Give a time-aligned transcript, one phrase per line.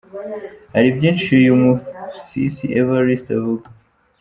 [0.73, 1.55] Hari byinshi uyu
[2.23, 3.65] Sisi Evariste avuga: